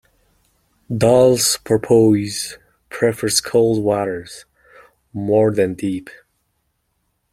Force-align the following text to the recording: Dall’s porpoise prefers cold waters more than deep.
Dall’s 0.91 1.57
porpoise 1.57 2.57
prefers 2.89 3.39
cold 3.39 3.83
waters 3.83 4.45
more 5.13 5.51
than 5.51 5.75
deep. 5.75 6.09